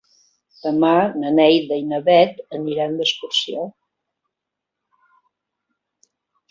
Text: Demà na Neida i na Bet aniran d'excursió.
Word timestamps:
Demà 0.61 0.93
na 1.23 1.33
Neida 1.41 1.77
i 1.81 1.85
na 1.91 1.99
Bet 2.09 2.41
aniran 2.59 2.97
d'excursió. 3.01 3.69